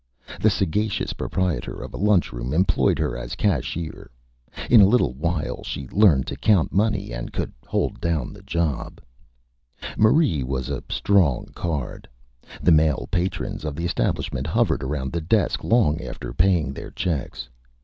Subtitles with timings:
[0.41, 4.09] The sagacious Proprietor of a Lunch Room employed her as Cashier.
[4.67, 8.99] In a little While she learned to count Money, and could hold down the Job.
[8.99, 8.99] [Illustration:
[9.79, 12.07] THE BOSS] Marie was a Strong Card.
[12.63, 17.47] The Male Patrons of the Establishment hovered around the Desk long after paying their Checks.